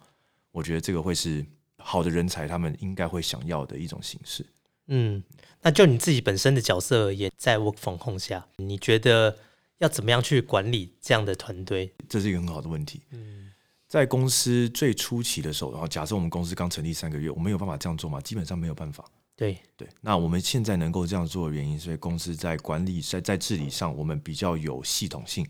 [0.52, 1.44] 我觉得这个会是
[1.78, 4.44] 好的人才他们应该会想要的一种形式。
[4.88, 5.22] 嗯，
[5.62, 9.36] 那就你自己本身的角色而言，在 work from home 下，你觉得
[9.78, 11.92] 要怎么样去管理这样的团队？
[12.08, 13.00] 这是一个很好的问题。
[13.10, 13.50] 嗯，
[13.88, 18.20] 在公司最初期的时候，然后假设我们公司刚成立三个月，我们有办法这样做吗？
[18.20, 19.04] 基本上没有办法。
[19.36, 25.46] 对，对，那我们现在能够这样做的原因，是因为公司在管理、在在治理上，我们比较有系统性，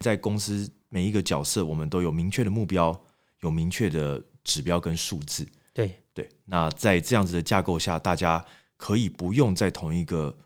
[0.00, 3.00] 在公司每一个角色，我们都有明确的目标，
[3.42, 5.46] 有明确的指标跟数字。
[5.72, 8.44] 对，对，那在这样子的架构下，大家
[8.76, 10.36] 可以不用在同一个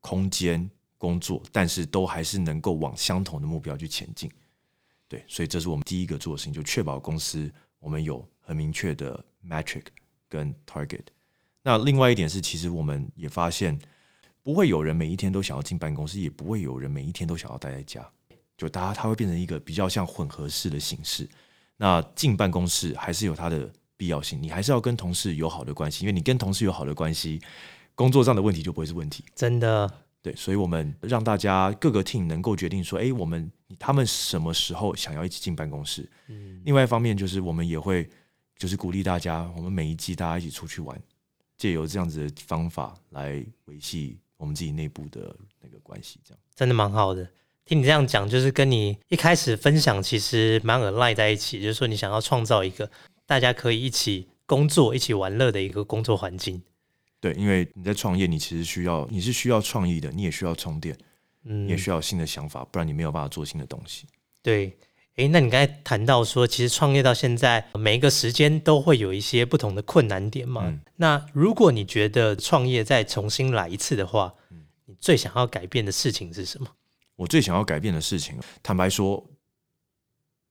[0.00, 4.28] 空间工作，但是都还是能够往相同的目标去前进。
[5.06, 9.84] 对，所以这是我们第一个做的事情，就确保公司我们有很明确的 metric
[10.28, 11.04] 跟 target。
[11.66, 13.76] 那另外一点是，其实我们也发现，
[14.40, 18.08] 不会有人每一天都想要进办公室，也不会有人每一天都想要待在家。
[18.56, 21.28] 就大家它会变成一个比较像混合式的形式。
[21.76, 27.40] 那进办公室还是有它的必要性，你还是要跟同事有好的关系，因为你跟同事有好的关系，
[27.96, 29.24] 工作上的问题就不会是问题。
[29.34, 36.08] 真的，对，所以我们让大家各个 team 能够决定说，哎，我们他们什么时候想要一起进办公室。
[36.28, 38.08] 嗯，另外一方面就是我们也会
[38.56, 40.96] 就是鼓励大家，我们每一季大家一起出去玩，
[41.56, 46.38] 借由这样子的方法来维系我们自己内部的那个关系，这样。
[46.54, 47.28] 真的蛮好的。
[47.64, 52.88] 听你这样讲，就是跟你一开始分享其实蛮 align 在一起，就是说你想要创造一个
[53.26, 56.62] 大家可以一起工作、一起玩乐的一个工作环境。
[57.18, 60.96] 对，因为你在创业，你其实需要你是需要创意的，你也需要充电，
[61.42, 64.06] 嗯你也需要新的想法，不然你没有办法做新的东西。
[64.42, 64.76] 对，
[65.16, 70.64] 诶，那你刚才谈到说，其实创业到现在，每一个时间都会有一些不同的困难点嘛。
[70.66, 76.68] 嗯那如果你觉得创业再重新来一次的话，嗯你最想要改变的事情是什么？
[77.16, 79.24] 我最想要改变的事情，坦白说，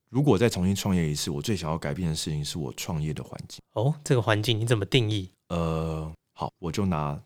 [0.08, 3.60] 如果再重新创业一次，我最想要改变的事情是我创业的环境。
[3.74, 5.30] 哦，这个环境你怎么定义？
[5.48, 7.20] 呃，好，我就拿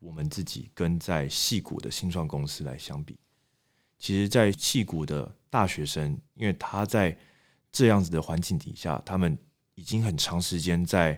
[0.00, 3.16] 我们自己跟在戏谷的新创公司来相比。
[4.02, 7.16] 其实，在戏谷的大学生，因为他在
[7.70, 9.38] 这样子的环境底下，他们
[9.76, 11.16] 已经很长时间在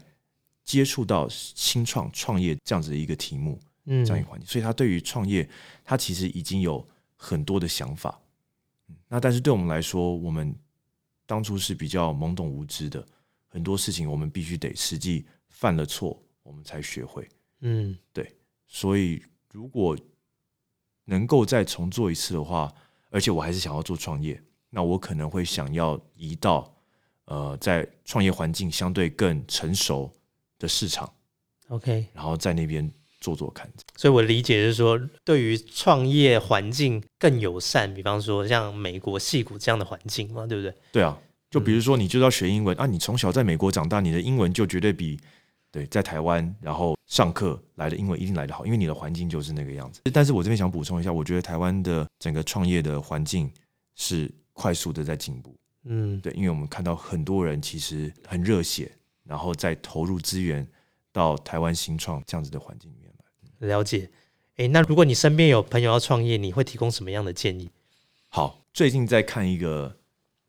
[0.64, 5.49] 接触到新创创业这样子的一个题目，嗯这样一个环境，所以他对于创业，
[5.83, 8.20] 他其实已经有很多的想法。
[8.90, 10.55] 嗯那但是对我们来说，我们
[11.25, 13.03] 当初是比较懵懂无知的，
[13.49, 17.27] 很多事情我们必须得实际犯了错，我们才学会。
[17.61, 18.31] 嗯，对
[18.66, 19.97] 所以如果
[21.06, 22.72] 能够再重做一次的话，
[23.10, 24.40] 而且我还是想要做创业，
[24.70, 26.74] 那我可能会想要移到
[27.26, 30.12] 呃，在创业环境相对更成熟
[30.58, 31.10] 的市场
[31.68, 32.90] ，OK，然后在那边
[33.20, 33.70] 做做看。
[33.96, 40.74] 所以我理解是说，对于创业环境更友善，比方说像美国戏谷这样的环境嘛，对不对？
[40.92, 41.18] 对啊，
[41.50, 45.18] 就比如说你就要学英文、啊，你从小在美国长大，你的英文就绝对比
[45.70, 50.00] 对在台湾然后上课来的英文一定来得好，因为你的环境就是那个样子。
[50.12, 53.50] 但是我这边想补充一下，我觉得台湾的整个创业的环境
[53.94, 55.54] 是快速的在进步。
[55.84, 58.90] 嗯，对，因为我们看到很多人其实很热血，
[59.24, 60.66] 然后再投入资源
[61.12, 63.68] 到台湾新创这样子的环境里面来。
[63.68, 64.10] 了解。
[64.56, 67.70] 诶，那如果你身边有朋友要创业，你会提供什么样的建议？
[68.28, 69.98] 好，最近在看一个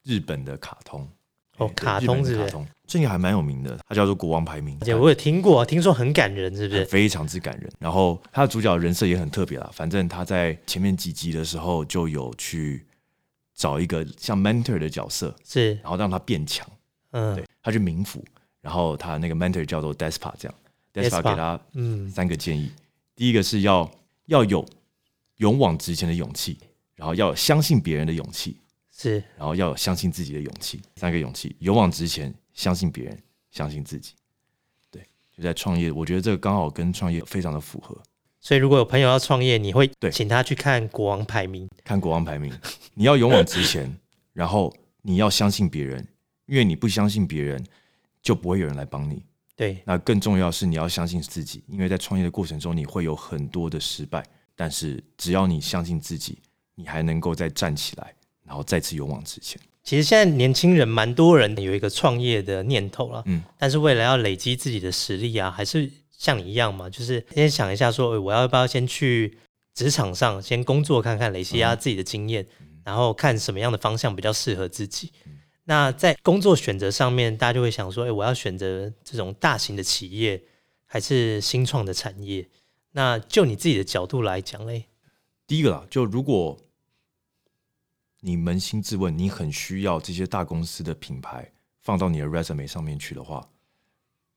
[0.03, 1.09] 日本的卡通，
[1.57, 6.85] 哦卡通是不是的卡通，这个还蛮有名的，它叫做《国王排名而》且我有听过，听说很感人，是不是？
[6.85, 7.71] 非常之感人。
[7.79, 12.85] 然后它的主角人设也很特别啦，反正他在前面几集的时候就有去
[13.53, 16.67] 找一个像 mentor 的角色，是，然后让他变强。
[17.11, 18.23] 嗯对，他去冥府，
[18.61, 20.55] 然后他那个 mentor 叫做 Despa，这样
[20.93, 22.69] Despa 给他嗯，三个建议。
[23.15, 23.89] 第一个是要
[24.25, 24.65] 要有
[25.37, 26.57] 勇往直前的勇气，
[26.95, 28.57] 然后要有相信别人的勇气，
[28.97, 30.81] 是然后要有相信自己的勇气。
[30.95, 34.13] 三个勇气：勇往直前、相信别人、相信自己。
[34.89, 35.05] 对，
[35.35, 37.97] 就在创业，我觉得这个刚好跟创业非常的符合。
[38.39, 41.67] 所以如果有朋友要创业，你会对请他去看国王排名。
[41.83, 42.53] 看国王排名，
[42.93, 43.91] 你要勇往直前，
[44.33, 46.07] 然后你要相信别人，
[46.45, 47.65] 因为你不相信别人，
[48.21, 49.25] 就不会有人来帮你。
[49.57, 54.23] 对，那更重要是你要相信自己，因为在创业的过程中你会有很多的失败，
[54.55, 56.39] 但是只要你相信自己，
[56.75, 58.13] 你还能够再站起来，
[58.45, 59.59] 然后再次勇往直前。
[59.83, 69.37] 其实现在年轻人蛮多人有一个创业的念头了，嗯，但是为了要累积自己的实力啊，还是像你一样嘛，就是先想一下说，诶我要不要先去
[69.75, 72.47] 职场上先工作看看，累积一下自己的经验，
[72.83, 75.11] 然后看什么样的方向比较适合自己。
[75.65, 80.41] 那在工作选择上面，大家就会想说，诶，我要选择这种大型的企业，
[80.85, 82.47] 还是新创的产业？
[82.93, 84.85] 那就你自己的角度来讲嘞，
[85.45, 86.57] 第一个啦，就如果
[88.25, 91.47] 你扪心自问，你很需要这些大公司的品牌
[91.81, 93.47] 放到你的 resume 上面去的话，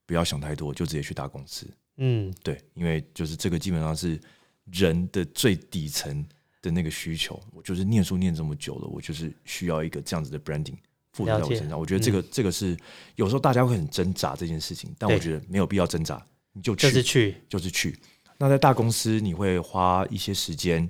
[0.04, 1.66] 不要想太多，就直接去大公司。
[1.96, 4.20] 嗯，对，因为就是这个基本上是
[4.66, 6.22] 人的最底层
[6.60, 7.42] 的那个需求。
[7.50, 10.76] 我就是念书念这么久了，我就是需要一个这样子的 branding
[11.12, 11.80] 附着在我身上。
[11.80, 12.76] 我觉得这个、这个是
[13.16, 16.22] 有时候大家会很挣扎这件事情，但我觉得没有必要挣扎，
[16.52, 17.98] 你就去就是去，就是去。
[18.36, 20.88] 那在大公司，你会花一些时间，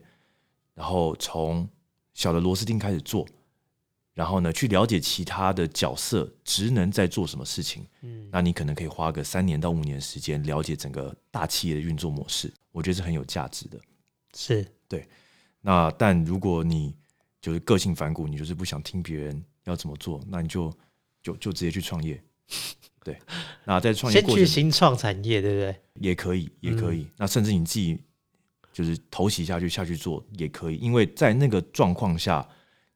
[0.75, 1.67] 然后从
[2.19, 3.25] 小的螺丝钉开始做，
[4.13, 7.87] 然后呢，去了解其他的角色职能在做什么事情。
[8.01, 13.79] 嗯，那你可能可以花个三年到五年时间了解整个大企业的运作模式，我觉得是很有价值的。
[14.35, 15.09] 是对
[15.61, 16.93] 那但如果你
[17.41, 20.77] 就是个性反骨，你就是不想听别人要怎么做，那你就
[21.23, 22.21] 就就直接去创业。
[23.05, 23.17] 对，
[23.65, 25.81] 那在创业先去新创产业，对不对？
[26.01, 27.07] 也可以，也可以。
[27.17, 27.97] 那甚至你自己
[28.79, 32.49] 就是投袭下去下去做也可以，因为在那个状况下，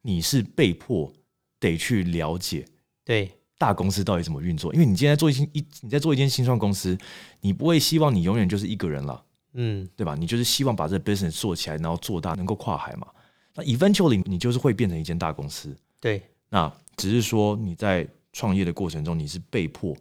[0.02, 1.12] 你是被迫
[1.58, 2.64] 得去了解
[3.04, 4.72] 对，大公司到底怎么运作。
[4.72, 6.96] 因为你今天在做一新一你在做一间新创公司，
[7.40, 10.14] 你不会希望你永远就是一个人了，嗯，对吧？
[10.14, 13.08] 你就是希望把这个 business 做起来，然后做大，能够跨海嘛。
[13.56, 15.76] 那 eventually 你就是会变成一间大公司。
[15.98, 19.96] 对，那只是说你在创业的过程中，你是被迫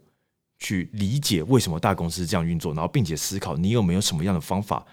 [0.60, 4.86] 去理解为什么大公司这样运作，然后并且思考你有没有什么样的方法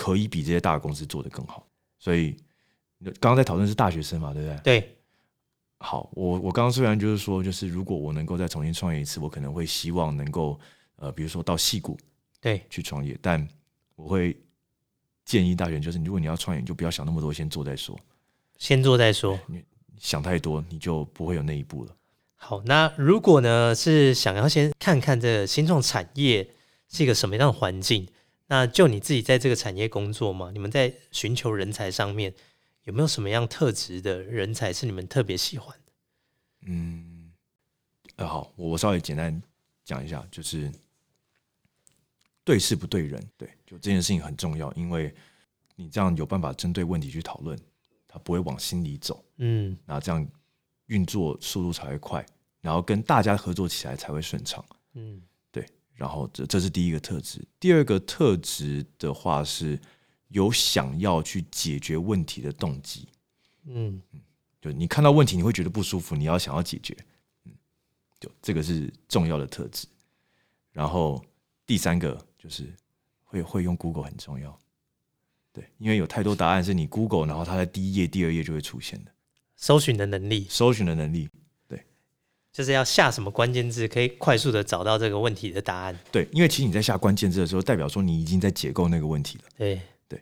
[0.00, 1.66] 可以比这些大公司做得更好。
[1.98, 2.34] 所以
[3.20, 4.80] 刚刚在讨论是大学生嘛，对不对？
[4.80, 4.96] 对，
[5.76, 10.58] 好，我我刚刚虽然就是说，就是如果我能够再重新创业一次，我可能会希望能够
[10.96, 11.98] 呃，比如说到戏谷
[12.40, 13.46] 对，去创业，但
[13.94, 14.34] 我会
[15.26, 17.98] 建议大学生就是，如果你要创业，你就不要想那么多，先做再说。
[18.56, 19.38] 先做再说。
[19.46, 19.62] 你
[19.98, 21.94] 想太多，你就不会有那一步了。
[22.36, 26.48] 好，那如果呢是想要先看看这个新创产业
[26.88, 28.08] 是一个什么样的环境，
[28.50, 32.34] 那就你自己在这个产业工作嘛，你们在寻求人才上面
[32.82, 35.92] 有没有什么样特质的人才是你们特别喜欢的？
[36.62, 37.30] 嗯，
[38.16, 39.40] 呃，好，我我稍微简单
[39.84, 40.68] 讲一下，就是
[42.42, 45.14] 对事不对人，对，就这件事情很重要，因为
[45.76, 47.56] 你这样有办法针对问题去讨论，
[48.08, 50.28] 他不会往心里走，嗯，那这样
[50.86, 52.26] 运作速度才会快，
[52.60, 54.64] 然后跟大家合作起来才会顺畅。
[54.94, 55.22] 嗯，
[56.00, 59.78] 然后这这是第一个特质，第二个特质的话是
[60.28, 63.06] 有想要去解决问题的动机。
[63.66, 64.00] 嗯，
[64.62, 66.96] 就你看到问题，你会觉得不舒服，你要想要解决，
[67.44, 67.52] 嗯，
[68.18, 69.86] 就这个是重要的特质。
[70.72, 71.22] 然后
[71.66, 72.74] 第三个就是
[73.22, 74.58] 会会用 Google 很重要，
[75.52, 79.12] 对，因为有太多答案是你 Google，然后它在第一页、第二页就会出现的。
[79.54, 81.28] 搜寻的能力，搜寻的能力，
[82.52, 85.98] 就是要下什么关键字，可以快速的找到这个问题的答案。
[86.10, 89.44] 对，因为其实你在下关键字的时候，代表说你已经在解构那个问题了。
[89.56, 90.20] 对对，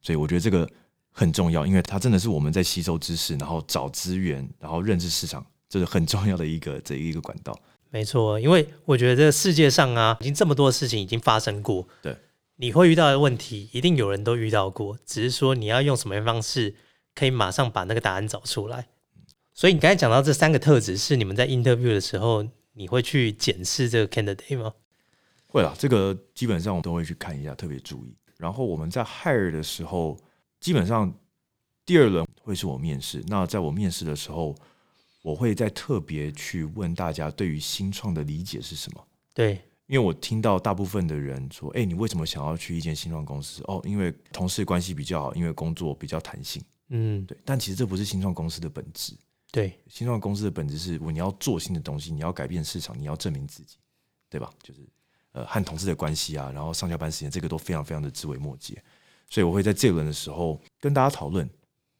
[0.00, 0.68] 所以我觉得这个
[1.12, 7.56] 很重要，因为它真的是我们在吸收知识，然后找资源，然后认知市场，这是很重要的一个这一个管道。
[7.90, 11.86] 没错，因为我觉得这个世界上啊，已经这么多的事情已经发生过。
[12.00, 12.16] 对，
[12.56, 16.74] 你会遇到的问题，一定有人都遇到过，只是说你要用什么样方式，
[17.14, 18.88] 可以马上把那个答案找出来。
[19.54, 24.72] 所以你刚才讲到这三个特质，是你们在 interview 的时候，你会去检视这个 candidate 吗？
[25.46, 28.16] 会啦，这个基本上我都会去看一下，特别注意。
[28.38, 30.18] 然后我们在 hire 的时候，
[30.58, 31.12] 基本上
[31.84, 33.22] 第二轮会是我面试。
[33.26, 34.56] 那在我面试的时候，
[35.22, 39.06] 我会再特别去问大家对于新创的理解是什么。
[39.34, 46.62] 对，因为我听到大部分的人说：“哎、你为什么想要去一间新创公司？”哦，因为同事关系比较好，因为工作比较弹性。
[46.88, 49.14] 嗯，对，但其实这不是新创公司的本质。
[49.52, 53.76] 对，新创公司的本质是，你要做新的东西，你要改变市场，你要证明自己，
[54.30, 54.50] 对吧？
[54.62, 54.80] 就是
[55.32, 58.82] 呃和同事的关系啊，然后上下班时间，这个都非常非常的枝微末节。
[59.28, 61.48] 所以我会在这轮的时候跟大家讨论，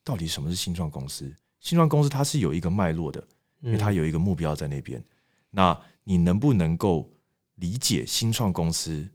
[0.02, 1.30] 到底什么是新创公司？
[1.60, 3.22] 新创公司它是有一个脉络的，
[3.60, 5.04] 因为它有一个目标在那边。
[5.50, 7.08] 那你能不能够
[7.56, 9.06] 理解新创公司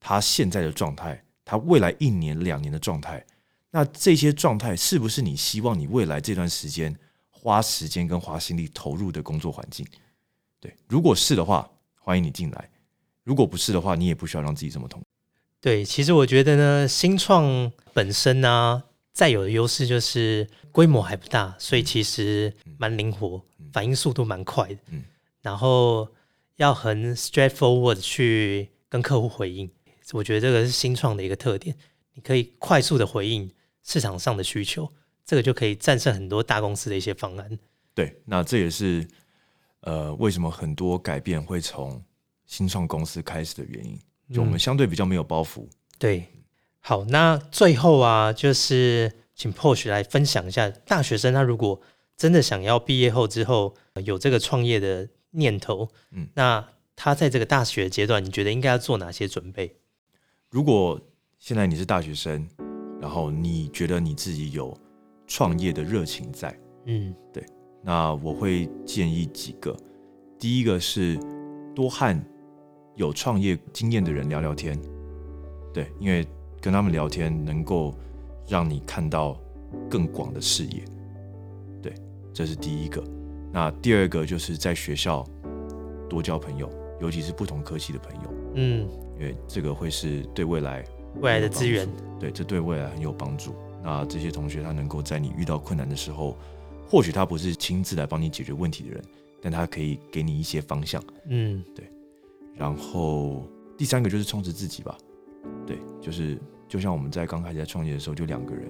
[0.00, 3.24] 它现在的状态，它未来一年、两年的状态？
[3.70, 6.98] 那这些状态是不是你希望你未来这段时间
[7.42, 9.84] 花时间跟花心力投入的工作环境？
[10.60, 11.68] 对，如果是的话，
[12.00, 12.70] 欢迎你进来；
[13.24, 15.06] 如果不是的话，你也不需要让自己这么痛苦。
[15.60, 24.78] 对，其实我觉得呢，新创本身呢，再有的优势就是规模还不大，所以其实蛮灵活，反应速度蛮快的。
[24.90, 25.02] 嗯
[25.40, 26.08] 然后
[26.58, 29.68] 要很 straightforward 去跟客户回应，
[30.12, 31.74] 我觉得这个是新创的一个特点，
[32.14, 33.50] 你可以快速的回应
[33.82, 34.92] 市场上的需求，
[35.24, 37.58] 这个就可以战胜很多大公司的一些方案。
[37.94, 39.06] 对，那这也是
[39.80, 42.02] 呃为什么很多改变会从
[42.46, 43.98] 新创公司开始的原因。
[44.32, 45.66] 就我们相对比较没有包袱。
[45.98, 46.26] 对，
[46.80, 51.80] 好，那最后啊，就是请 Posh 来分享一下，大学生他如果
[52.16, 56.66] 真的想要毕业后之后呃有这个创业的念头，嗯那
[56.96, 59.76] 他在这个大学阶段，你觉得应该要做哪些准备？
[60.50, 61.00] 如果
[61.38, 62.48] 现在你是大学生，
[63.00, 64.76] 然后你觉得你自己有
[65.26, 66.54] 创业的热情在，
[66.86, 67.14] 嗯。
[67.32, 67.44] 对
[67.82, 69.76] 那我会建议几个。
[70.38, 71.18] 第一个是
[71.74, 72.20] 多和
[72.94, 74.78] 有创业经验的人聊聊天，
[75.72, 76.26] 对，因为
[76.60, 77.94] 跟他们聊天能够
[78.46, 79.40] 让你看到
[79.88, 80.84] 更广的视野，
[81.80, 81.94] 对，
[82.32, 83.02] 这是第一个。
[83.52, 85.24] 那第二个就是在学校
[86.08, 86.70] 多交朋友，
[87.00, 90.84] 尤其是不同科系的朋友，嗯，因为这个会是对未来
[91.20, 91.88] 未来的资源，
[92.20, 93.54] 对，这对未来很有帮助。
[93.82, 96.36] 那这些同学他能够在你遇到困难的时候，
[96.88, 99.02] 或许他不是亲自来帮你解决问题的人，
[99.40, 101.02] 但他可以给你一些方向。
[101.28, 101.84] 嗯对
[102.54, 104.96] 然后第三个就是充实自己吧，
[105.66, 108.68] 对，就是就像我们在刚开始在创业的时候，就两个人，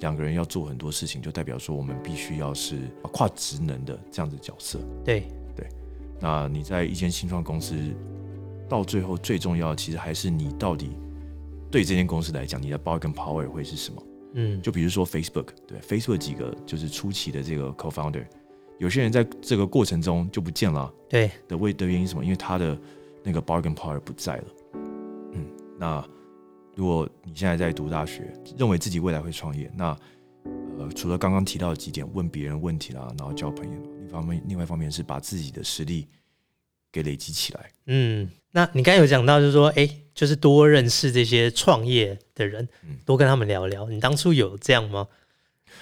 [0.00, 2.78] 两个人要做很多事情，就代表说我们必须要是
[3.12, 4.78] 跨职能的这样子的角色。
[5.04, 5.26] 对
[5.56, 5.66] 对，
[6.20, 7.74] 那你在一间新创公司，
[8.68, 10.90] 到最后最重要的其实还是你到底
[11.70, 14.02] 对这间公司来讲，你的 bargain power 会是什么？
[14.34, 18.24] 嗯，就比如说 Facebook，对 Facebook 几个就是初期的这个 co-founder，
[18.78, 22.24] 有些人在这个过程中就不见了啊对，的为的原因是什么？
[22.24, 22.76] 因为他的
[23.22, 24.44] 那个 bargain power 不在了。
[25.32, 25.46] 嗯，
[25.78, 26.04] 那
[26.74, 29.96] 如果你现在在读大学，认为自己未来会创业，那
[30.78, 36.08] 呃，除了刚刚提到的几点，问别人问题啦，然后交朋友，另一方面，另外一方面是把自己的实力
[36.94, 37.72] 给累积起来。
[37.86, 43.88] 嗯，那你刚才有讲到，就是说，哎，就是多认识这些创业的人嗯，多跟他们聊聊。
[43.88, 45.08] 你当初有这样吗？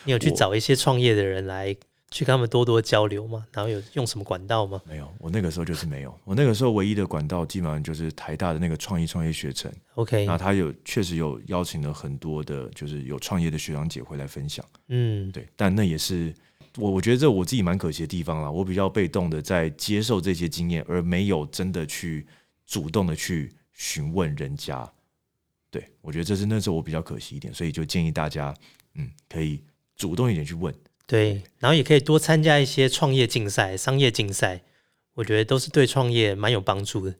[0.04, 1.76] 你有去找一些创业的人来
[2.10, 3.46] 去跟他们多多交流吗？
[3.52, 9.70] 然后有用什么管道吗没有，我那个时候就是没有，我那个时候唯一的管道基本上就是台大的那个创意创业学程。
[9.94, 16.34] ？OK，那他有确实有邀请了很多的，就是有创业的学长姐回来分享，嗯，对，但那也是
[16.76, 22.26] 我我觉得这我自己蛮可惜的地方啦，我比较被动的在接受这些经验，而没有真的去
[22.66, 24.90] 主动的去询问人家，
[25.70, 28.54] 对我觉得这是那时候我比较可惜一点，所以就建议大家，
[28.94, 29.62] 嗯，可以
[29.96, 30.74] 主动一点去问，
[31.06, 34.62] 对，然后也可以多参加一些创业竞赛、商业竞赛，
[35.14, 37.14] 我觉得都是对创业蛮有帮助的。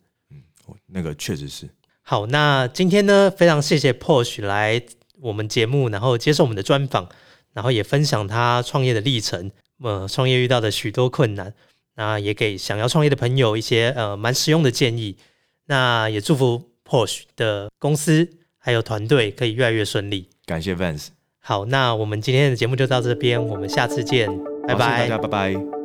[0.67, 1.69] 我那个确实是，
[2.01, 4.81] 好，那今天呢，非常谢谢 Porsche 来
[5.21, 7.09] 我们节目，然后接受我们的专访，
[7.53, 9.51] 然后也分享他创业的历程，
[9.83, 11.53] 呃，创业遇到的许多困难，
[11.97, 15.17] 那也给想要创业的朋友一些呃蛮实用的建议。
[15.67, 18.29] 那也祝福 Posh 的公司
[18.59, 20.29] 还有团队可以越来越顺利。
[20.45, 21.09] 感谢 Vance，
[21.41, 24.29] 好，那我们今天的节目就到这边，我们下次见，
[24.67, 25.82] 拜拜谢谢大家，拜拜。